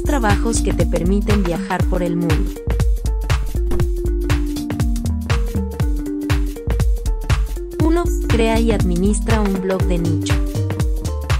[0.00, 2.52] trabajos que te permiten viajar por el mundo.
[7.84, 10.34] Uno, Crea y administra un blog de nicho.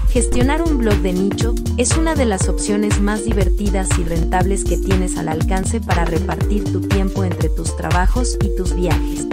[0.09, 4.77] Gestionar un blog de nicho es una de las opciones más divertidas y rentables que
[4.77, 9.25] tienes al alcance para repartir tu tiempo entre tus trabajos y tus viajes.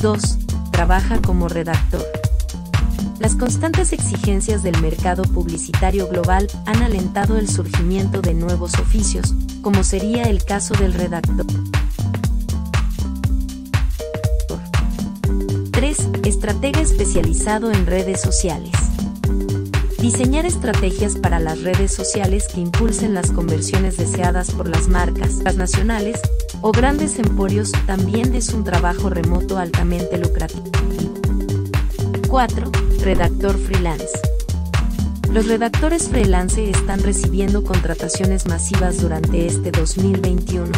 [0.00, 0.38] 2.
[0.70, 2.15] Trabaja como redactor.
[3.18, 9.82] Las constantes exigencias del mercado publicitario global han alentado el surgimiento de nuevos oficios, como
[9.84, 11.46] sería el caso del redactor.
[15.72, 16.08] 3.
[16.24, 18.72] Estratega especializado en redes sociales.
[19.98, 26.20] Diseñar estrategias para las redes sociales que impulsen las conversiones deseadas por las marcas nacionales
[26.60, 30.70] o grandes emporios también es un trabajo remoto altamente lucrativo.
[32.28, 32.85] 4.
[33.06, 34.18] Redactor freelance.
[35.30, 40.72] Los redactores freelance están recibiendo contrataciones masivas durante este 2021,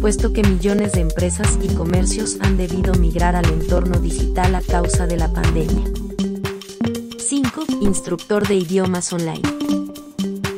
[0.00, 5.06] puesto que millones de empresas y comercios han debido migrar al entorno digital a causa
[5.06, 5.84] de la pandemia.
[7.18, 7.66] 5.
[7.82, 9.42] Instructor de idiomas online.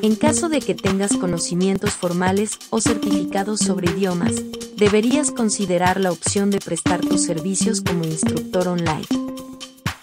[0.02, 4.34] En caso de que tengas conocimientos formales o certificados sobre idiomas,
[4.76, 9.06] deberías considerar la opción de prestar tus servicios como instructor online.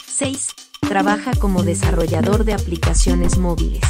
[0.07, 0.64] 6.
[0.87, 3.81] Trabaja como desarrollador de aplicaciones móviles.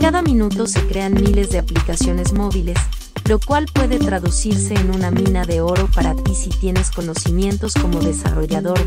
[0.00, 2.78] Cada minuto se crean miles de aplicaciones móviles,
[3.26, 8.00] lo cual puede traducirse en una mina de oro para ti si tienes conocimientos como
[8.00, 8.78] desarrollador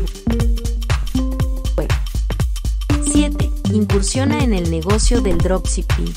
[3.12, 3.50] 7.
[3.72, 6.12] Incursiona en el negocio del dropshipping.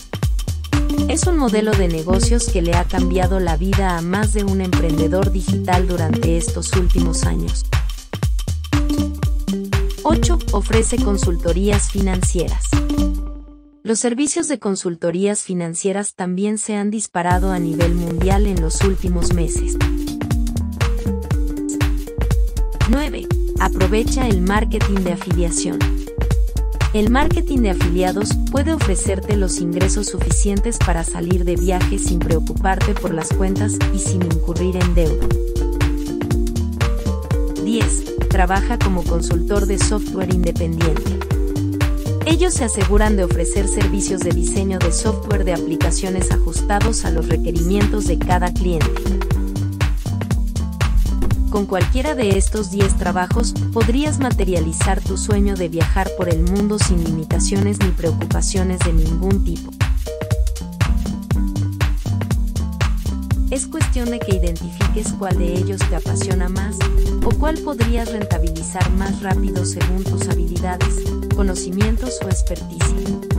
[1.09, 4.61] Es un modelo de negocios que le ha cambiado la vida a más de un
[4.61, 7.65] emprendedor digital durante estos últimos años.
[10.07, 10.37] 8.
[10.51, 12.65] Ofrece consultorías financieras.
[13.81, 19.33] Los servicios de consultorías financieras también se han disparado a nivel mundial en los últimos
[19.33, 19.75] meses.
[22.87, 23.27] 9.
[23.59, 25.79] Aprovecha el marketing de afiliación.
[26.93, 32.93] El marketing de afiliados puede ofrecerte los ingresos suficientes para salir de viaje sin preocuparte
[32.93, 35.27] por las cuentas y sin incurrir en deuda.
[37.63, 38.14] 10.
[38.35, 41.19] Trabaja como consultor de software independiente.
[42.25, 47.29] Ellos se aseguran de ofrecer servicios de diseño de software de aplicaciones ajustados a los
[47.29, 48.91] requerimientos de cada cliente.
[51.49, 56.77] Con cualquiera de estos 10 trabajos podrías materializar tu sueño de viajar por el mundo
[56.77, 59.71] sin limitaciones ni preocupaciones de ningún tipo.
[63.55, 66.75] Es cuestión de que identifiques cuál de ellos te apasiona más
[67.23, 71.05] o cuál podrías rentabilizar más rápido según tus habilidades,
[71.37, 73.34] conocimientos o experticia.